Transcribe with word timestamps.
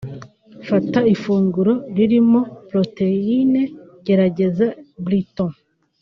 Fata 0.67 0.99
ifunguro 1.15 1.73
ririmo 1.97 2.41
protein(gerageza 2.69 4.67
Bistro 5.05 5.45